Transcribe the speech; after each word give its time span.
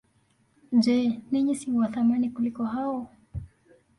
Je, 0.83 1.09
ninyi 1.31 1.53
si 1.59 1.67
wa 1.71 1.87
thamani 1.87 2.29
kuliko 2.29 2.63
hao? 2.65 3.09